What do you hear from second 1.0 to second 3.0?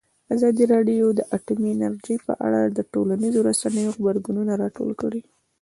د اټومي انرژي په اړه د